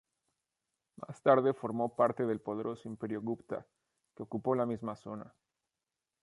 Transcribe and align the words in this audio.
Más 0.95 1.21
tarde 1.21 1.53
formó 1.53 1.95
parte 1.95 2.25
del 2.25 2.41
poderoso 2.41 2.87
Imperio 2.89 3.21
gupta, 3.21 3.67
que 4.15 4.23
ocupó 4.23 4.55
la 4.55 4.65
misma 4.65 4.95
zona. 4.95 5.31